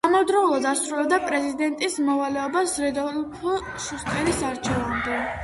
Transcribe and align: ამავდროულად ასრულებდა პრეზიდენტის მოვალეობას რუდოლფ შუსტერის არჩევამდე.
ამავდროულად 0.07 0.63
ასრულებდა 0.69 1.19
პრეზიდენტის 1.25 1.99
მოვალეობას 2.07 2.75
რუდოლფ 2.85 3.45
შუსტერის 3.87 4.43
არჩევამდე. 4.51 5.23